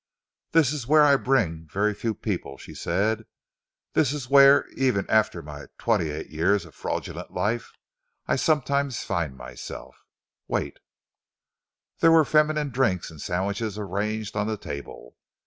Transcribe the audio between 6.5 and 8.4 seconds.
of fraudulent life, I am